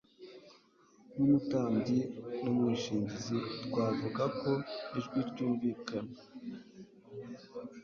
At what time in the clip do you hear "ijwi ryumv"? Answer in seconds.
4.97-5.61